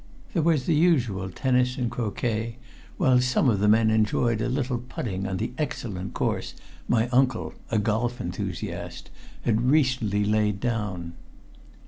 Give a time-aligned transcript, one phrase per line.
[0.33, 2.57] There was the usual tennis and croquet,
[2.97, 6.55] while some of the men enjoyed a little putting on the excellent course
[6.87, 9.11] my uncle, a golf enthusiast,
[9.43, 11.13] had recently laid down.